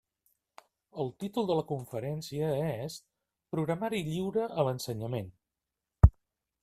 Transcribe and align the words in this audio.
El 1.03 1.11
títol 1.23 1.45
de 1.51 1.57
la 1.59 1.65
conferència 1.71 2.47
és 2.87 2.95
«Programari 3.55 4.03
Lliure 4.09 4.49
a 4.63 4.67
l'Ensenyament». 4.69 5.31